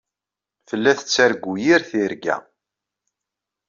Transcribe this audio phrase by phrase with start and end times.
[0.67, 2.35] Tella tettargu yir tirga.